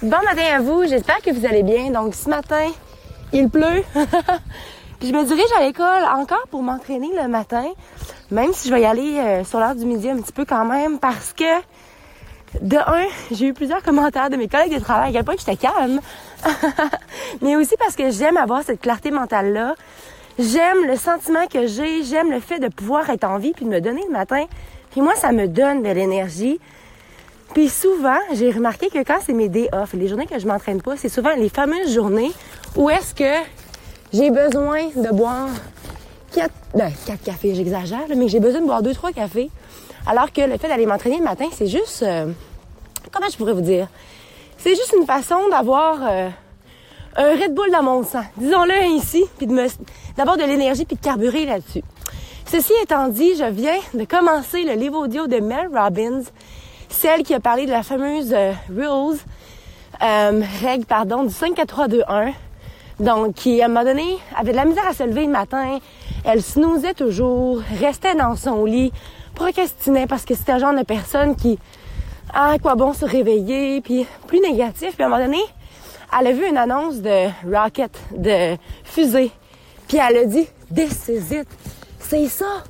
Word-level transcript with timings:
Bon 0.00 0.22
matin 0.24 0.44
à 0.54 0.60
vous, 0.60 0.86
j'espère 0.86 1.20
que 1.22 1.32
vous 1.32 1.44
allez 1.44 1.64
bien. 1.64 1.90
Donc 1.90 2.14
ce 2.14 2.30
matin, 2.30 2.70
il 3.32 3.48
pleut. 3.48 3.82
Puis 5.00 5.08
je 5.08 5.12
me 5.12 5.24
dirige 5.24 5.52
à 5.58 5.64
l'école 5.64 6.04
encore 6.14 6.46
pour 6.52 6.62
m'entraîner 6.62 7.10
le 7.20 7.26
matin, 7.26 7.64
même 8.30 8.52
si 8.52 8.68
je 8.68 8.74
vais 8.74 8.82
y 8.82 8.84
aller 8.84 9.18
euh, 9.18 9.42
sur 9.42 9.58
l'heure 9.58 9.74
du 9.74 9.84
midi 9.84 10.08
un 10.08 10.18
petit 10.18 10.32
peu 10.32 10.44
quand 10.44 10.64
même, 10.64 11.00
parce 11.00 11.32
que 11.32 11.44
de 12.62 12.76
un, 12.76 13.06
j'ai 13.32 13.46
eu 13.46 13.52
plusieurs 13.54 13.82
commentaires 13.82 14.30
de 14.30 14.36
mes 14.36 14.46
collègues 14.46 14.72
de 14.72 14.78
travail 14.78 15.10
à 15.10 15.12
quel 15.14 15.24
point 15.24 15.34
j'étais 15.36 15.56
calme, 15.56 16.00
mais 17.42 17.56
aussi 17.56 17.74
parce 17.76 17.96
que 17.96 18.08
j'aime 18.10 18.36
avoir 18.36 18.62
cette 18.62 18.80
clarté 18.80 19.10
mentale 19.10 19.52
là. 19.52 19.74
J'aime 20.38 20.86
le 20.86 20.94
sentiment 20.94 21.48
que 21.48 21.66
j'ai, 21.66 22.04
j'aime 22.04 22.30
le 22.30 22.38
fait 22.38 22.60
de 22.60 22.68
pouvoir 22.68 23.10
être 23.10 23.24
en 23.24 23.38
vie 23.38 23.52
puis 23.52 23.64
de 23.64 23.70
me 23.70 23.80
donner 23.80 24.04
le 24.06 24.12
matin. 24.12 24.44
Puis 24.92 25.00
moi, 25.00 25.16
ça 25.16 25.32
me 25.32 25.48
donne 25.48 25.82
de 25.82 25.90
l'énergie. 25.90 26.60
Puis 27.54 27.68
souvent, 27.68 28.18
j'ai 28.34 28.50
remarqué 28.50 28.88
que 28.88 29.02
quand 29.02 29.18
c'est 29.24 29.32
mes 29.32 29.48
day 29.48 29.68
off, 29.72 29.92
les 29.94 30.08
journées 30.08 30.26
que 30.26 30.38
je 30.38 30.46
m'entraîne 30.46 30.82
pas, 30.82 30.96
c'est 30.96 31.08
souvent 31.08 31.34
les 31.34 31.48
fameuses 31.48 31.92
journées 31.92 32.32
où 32.76 32.90
est-ce 32.90 33.14
que 33.14 33.46
j'ai 34.12 34.30
besoin 34.30 34.88
de 34.94 35.12
boire 35.14 35.48
quatre, 36.32 36.54
ben, 36.74 36.92
quatre 37.06 37.22
cafés, 37.22 37.54
j'exagère, 37.54 38.06
mais 38.16 38.28
j'ai 38.28 38.40
besoin 38.40 38.60
de 38.60 38.66
boire 38.66 38.82
deux, 38.82 38.94
trois 38.94 39.12
cafés. 39.12 39.50
Alors 40.06 40.32
que 40.32 40.42
le 40.42 40.56
fait 40.58 40.68
d'aller 40.68 40.86
m'entraîner 40.86 41.18
le 41.18 41.24
matin, 41.24 41.46
c'est 41.52 41.66
juste, 41.66 42.02
euh, 42.02 42.30
comment 43.12 43.28
je 43.30 43.36
pourrais 43.36 43.54
vous 43.54 43.60
dire? 43.60 43.88
C'est 44.58 44.74
juste 44.74 44.94
une 44.98 45.06
façon 45.06 45.48
d'avoir 45.50 45.98
euh, 46.02 46.28
un 47.16 47.30
Red 47.30 47.54
Bull 47.54 47.70
dans 47.70 47.82
mon 47.82 48.04
sang, 48.04 48.24
disons-le 48.36 48.96
ici, 48.96 49.24
puis 49.38 49.46
de 49.46 49.52
me, 49.52 49.66
d'abord 50.16 50.36
de 50.36 50.44
l'énergie 50.44 50.84
puis 50.84 50.96
de 50.96 51.02
carburer 51.02 51.46
là-dessus. 51.46 51.82
Ceci 52.46 52.72
étant 52.82 53.08
dit, 53.08 53.34
je 53.36 53.44
viens 53.44 53.78
de 53.92 54.04
commencer 54.04 54.64
le 54.64 54.72
livre 54.72 54.98
audio 54.98 55.26
de 55.26 55.38
Mel 55.38 55.68
Robbins 55.74 56.22
celle 56.88 57.22
qui 57.22 57.34
a 57.34 57.40
parlé 57.40 57.66
de 57.66 57.70
la 57.70 57.82
fameuse 57.82 58.32
euh, 58.32 58.52
rules, 58.68 59.18
euh, 60.02 60.42
règle, 60.62 60.84
pardon, 60.86 61.24
du 61.24 61.32
5 61.32 61.54
4 61.54 61.66
3 61.66 61.88
2 61.88 62.02
1. 62.08 62.32
Donc, 63.00 63.34
qui, 63.34 63.62
à 63.62 63.66
un 63.66 63.68
moment 63.68 63.84
donné, 63.84 64.18
avait 64.36 64.52
de 64.52 64.56
la 64.56 64.64
misère 64.64 64.86
à 64.86 64.92
se 64.92 65.04
lever 65.04 65.24
le 65.24 65.30
matin. 65.30 65.78
Elle 66.24 66.42
snoozait 66.42 66.94
toujours, 66.94 67.62
restait 67.80 68.14
dans 68.14 68.34
son 68.34 68.64
lit, 68.64 68.92
procrastinait 69.34 70.06
parce 70.06 70.24
que 70.24 70.34
c'était 70.34 70.54
le 70.54 70.58
genre 70.58 70.74
de 70.74 70.82
personne 70.82 71.36
qui, 71.36 71.58
ah, 72.34 72.56
quoi 72.60 72.74
bon 72.74 72.92
se 72.92 73.04
réveiller, 73.04 73.80
puis 73.80 74.06
plus 74.26 74.40
négatif. 74.40 74.94
Puis 74.94 75.02
à 75.02 75.06
un 75.06 75.08
moment 75.08 75.24
donné, 75.24 75.40
elle 76.18 76.26
a 76.26 76.32
vu 76.32 76.48
une 76.48 76.56
annonce 76.56 76.96
de 76.96 77.28
rocket, 77.48 77.96
de 78.16 78.56
fusée. 78.82 79.30
Puis 79.86 79.98
elle 79.98 80.16
a 80.16 80.24
dit, 80.24 80.46
this. 80.74 81.10
C'est 82.00 82.26
ça. 82.26 82.64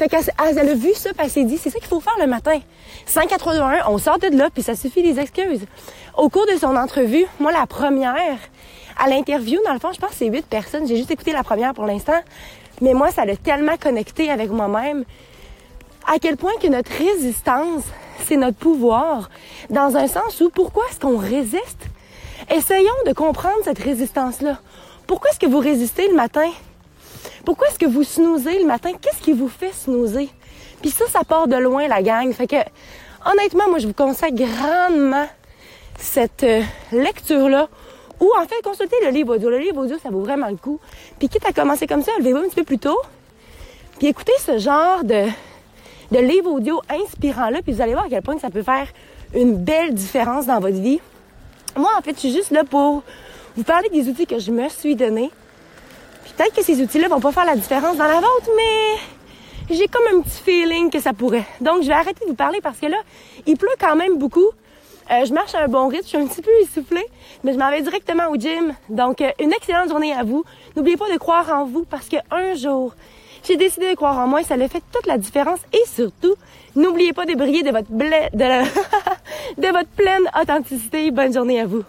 Fait 0.00 0.08
qu'elle 0.08 0.24
elle 0.58 0.70
a 0.70 0.74
vu 0.74 0.94
ça, 0.94 1.10
puis 1.10 1.26
elle 1.26 1.30
s'est 1.30 1.44
dit, 1.44 1.58
c'est 1.58 1.68
ça 1.68 1.78
qu'il 1.78 1.86
faut 1.86 2.00
faire 2.00 2.16
le 2.18 2.26
matin. 2.26 2.58
181, 3.04 3.82
on 3.86 3.98
sort 3.98 4.18
de 4.18 4.28
là, 4.28 4.48
puis 4.48 4.62
ça 4.62 4.74
suffit 4.74 5.02
les 5.02 5.20
excuses. 5.20 5.66
Au 6.16 6.30
cours 6.30 6.46
de 6.46 6.58
son 6.58 6.74
entrevue, 6.74 7.26
moi, 7.38 7.52
la 7.52 7.66
première, 7.66 8.38
à 8.98 9.10
l'interview, 9.10 9.60
dans 9.66 9.74
le 9.74 9.78
fond, 9.78 9.92
je 9.92 10.00
pense 10.00 10.12
que 10.12 10.16
c'est 10.16 10.28
huit 10.28 10.46
personnes. 10.46 10.88
J'ai 10.88 10.96
juste 10.96 11.10
écouté 11.10 11.32
la 11.32 11.42
première 11.42 11.74
pour 11.74 11.84
l'instant. 11.84 12.18
Mais 12.80 12.94
moi, 12.94 13.10
ça 13.10 13.26
l'a 13.26 13.36
tellement 13.36 13.76
connecté 13.76 14.30
avec 14.30 14.48
moi-même. 14.48 15.04
À 16.10 16.18
quel 16.18 16.38
point 16.38 16.54
que 16.62 16.68
notre 16.68 16.92
résistance, 16.92 17.82
c'est 18.26 18.38
notre 18.38 18.56
pouvoir. 18.56 19.28
Dans 19.68 19.98
un 19.98 20.06
sens 20.06 20.40
où, 20.40 20.48
pourquoi 20.48 20.84
est-ce 20.88 20.98
qu'on 20.98 21.18
résiste? 21.18 21.88
Essayons 22.50 22.88
de 23.06 23.12
comprendre 23.12 23.58
cette 23.64 23.80
résistance-là. 23.80 24.60
Pourquoi 25.06 25.28
est-ce 25.28 25.40
que 25.40 25.46
vous 25.46 25.58
résistez 25.58 26.08
le 26.08 26.14
matin? 26.14 26.50
Pourquoi 27.44 27.68
est-ce 27.68 27.78
que 27.78 27.86
vous 27.86 28.04
snoozez 28.04 28.58
le 28.58 28.66
matin? 28.66 28.92
Qu'est-ce 29.00 29.22
qui 29.22 29.32
vous 29.32 29.48
fait 29.48 29.72
snoozer? 29.72 30.28
Puis 30.80 30.90
ça, 30.90 31.06
ça 31.08 31.24
part 31.24 31.48
de 31.48 31.56
loin, 31.56 31.88
la 31.88 32.02
gang. 32.02 32.32
Fait 32.32 32.46
que, 32.46 32.56
honnêtement, 33.24 33.68
moi, 33.68 33.78
je 33.78 33.86
vous 33.86 33.94
conseille 33.94 34.32
grandement 34.32 35.26
cette 35.98 36.44
euh, 36.44 36.62
lecture-là. 36.92 37.68
Ou 38.20 38.30
en 38.38 38.42
fait, 38.42 38.60
consultez 38.62 38.96
le 39.04 39.10
livre 39.10 39.36
audio. 39.36 39.50
Le 39.50 39.58
livre 39.58 39.82
audio, 39.82 39.96
ça 40.02 40.10
vaut 40.10 40.20
vraiment 40.20 40.48
le 40.48 40.56
coup. 40.56 40.78
Puis 41.18 41.28
quitte 41.28 41.46
à 41.46 41.52
commencer 41.52 41.86
comme 41.86 42.02
ça, 42.02 42.12
levez-vous 42.18 42.38
un 42.38 42.48
petit 42.48 42.56
peu 42.56 42.64
plus 42.64 42.78
tôt. 42.78 42.98
Puis 43.98 44.08
écoutez 44.08 44.32
ce 44.38 44.58
genre 44.58 45.04
de, 45.04 45.26
de 46.10 46.18
livre 46.18 46.50
audio 46.50 46.80
inspirant-là. 46.88 47.62
Puis 47.62 47.72
vous 47.72 47.80
allez 47.80 47.92
voir 47.92 48.06
à 48.06 48.08
quel 48.08 48.22
point 48.22 48.38
ça 48.38 48.50
peut 48.50 48.62
faire 48.62 48.88
une 49.34 49.56
belle 49.56 49.94
différence 49.94 50.46
dans 50.46 50.60
votre 50.60 50.78
vie. 50.78 51.00
Moi, 51.76 51.90
en 51.98 52.02
fait, 52.02 52.14
je 52.14 52.20
suis 52.20 52.32
juste 52.32 52.50
là 52.50 52.64
pour 52.64 53.02
vous 53.56 53.62
parler 53.62 53.88
des 53.90 54.08
outils 54.08 54.26
que 54.26 54.38
je 54.38 54.50
me 54.50 54.68
suis 54.68 54.96
donnés. 54.96 55.30
Peut-être 56.40 56.56
que 56.56 56.64
ces 56.64 56.80
outils-là 56.80 57.08
vont 57.08 57.20
pas 57.20 57.32
faire 57.32 57.44
la 57.44 57.54
différence 57.54 57.98
dans 57.98 58.06
la 58.06 58.14
vôtre, 58.14 58.48
mais 58.56 59.76
j'ai 59.76 59.86
comme 59.88 60.04
un 60.10 60.22
petit 60.22 60.42
feeling 60.42 60.88
que 60.88 60.98
ça 60.98 61.12
pourrait. 61.12 61.44
Donc, 61.60 61.82
je 61.82 61.88
vais 61.88 61.92
arrêter 61.92 62.24
de 62.24 62.30
vous 62.30 62.34
parler 62.34 62.60
parce 62.62 62.78
que 62.78 62.86
là, 62.86 62.96
il 63.46 63.58
pleut 63.58 63.68
quand 63.78 63.94
même 63.94 64.16
beaucoup. 64.16 64.46
Euh, 65.10 65.26
je 65.26 65.34
marche 65.34 65.54
à 65.54 65.64
un 65.64 65.68
bon 65.68 65.88
rythme, 65.88 66.04
je 66.04 66.08
suis 66.08 66.16
un 66.16 66.26
petit 66.26 66.40
peu 66.40 66.50
essoufflée, 66.62 67.04
mais 67.44 67.52
je 67.52 67.58
m'en 67.58 67.68
vais 67.70 67.82
directement 67.82 68.30
au 68.30 68.36
gym. 68.36 68.74
Donc, 68.88 69.20
euh, 69.20 69.30
une 69.38 69.52
excellente 69.52 69.90
journée 69.90 70.14
à 70.14 70.22
vous. 70.22 70.42
N'oubliez 70.76 70.96
pas 70.96 71.12
de 71.12 71.18
croire 71.18 71.46
en 71.50 71.66
vous 71.66 71.84
parce 71.84 72.08
qu'un 72.08 72.54
jour, 72.54 72.94
j'ai 73.46 73.58
décidé 73.58 73.90
de 73.90 73.94
croire 73.94 74.18
en 74.18 74.26
moi, 74.26 74.42
ça 74.42 74.54
a 74.54 74.68
fait 74.68 74.82
toute 74.94 75.06
la 75.06 75.18
différence. 75.18 75.58
Et 75.74 75.86
surtout, 75.94 76.36
n'oubliez 76.74 77.12
pas 77.12 77.26
de 77.26 77.34
briller 77.34 77.62
de 77.62 77.70
votre, 77.70 77.90
de 79.58 79.66
votre 79.66 79.90
pleine 79.90 80.22
authenticité. 80.40 81.10
Bonne 81.10 81.34
journée 81.34 81.60
à 81.60 81.66
vous. 81.66 81.84